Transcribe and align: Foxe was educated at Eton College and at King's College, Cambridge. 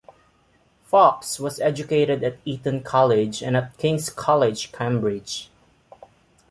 Foxe 0.87 1.39
was 1.39 1.59
educated 1.59 2.23
at 2.23 2.39
Eton 2.43 2.81
College 2.81 3.43
and 3.43 3.55
at 3.55 3.77
King's 3.77 4.09
College, 4.09 4.71
Cambridge. 4.71 5.51